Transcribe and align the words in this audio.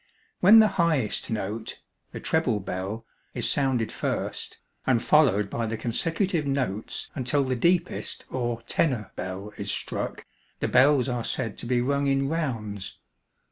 When 0.39 0.57
the 0.57 0.67
highest 0.81 1.29
note 1.29 1.79
the 2.11 2.19
treble 2.19 2.59
bell 2.61 3.05
is 3.35 3.47
sounded 3.47 3.91
first, 3.91 4.57
and 4.87 4.99
followed 4.99 5.47
by 5.47 5.67
the 5.67 5.77
consecutive 5.77 6.47
notes 6.47 7.11
until 7.13 7.43
the 7.43 7.55
deepest 7.55 8.25
or 8.31 8.63
'tenor' 8.63 9.11
bell 9.15 9.53
is 9.59 9.69
struck, 9.69 10.25
the 10.59 10.67
bells 10.67 11.07
are 11.07 11.23
said 11.23 11.55
to 11.59 11.65
be 11.67 11.81
rung 11.81 12.07
in 12.07 12.27
'rounds.' 12.29 12.97